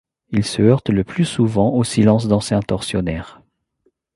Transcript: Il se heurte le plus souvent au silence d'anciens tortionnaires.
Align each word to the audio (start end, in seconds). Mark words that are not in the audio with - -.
Il 0.31 0.43
se 0.43 0.63
heurte 0.63 0.89
le 0.89 1.03
plus 1.03 1.25
souvent 1.25 1.75
au 1.75 1.83
silence 1.83 2.27
d'anciens 2.27 2.61
tortionnaires. 2.61 3.39